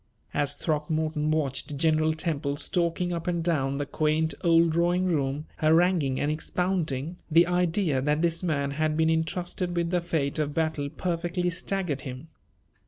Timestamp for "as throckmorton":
0.33-1.29